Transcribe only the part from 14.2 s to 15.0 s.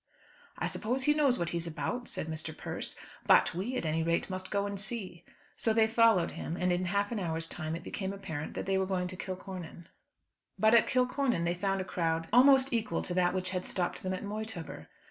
Moytubber.